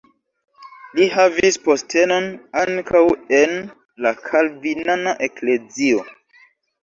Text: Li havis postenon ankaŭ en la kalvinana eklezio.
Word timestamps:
Li 0.99 1.05
havis 1.15 1.57
postenon 1.65 2.29
ankaŭ 2.61 3.03
en 3.41 3.53
la 4.05 4.15
kalvinana 4.29 5.13
eklezio. 5.27 6.01